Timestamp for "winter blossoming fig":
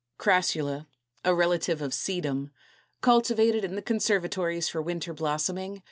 4.81-5.79